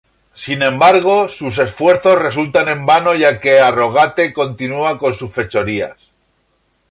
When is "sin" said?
0.33-0.63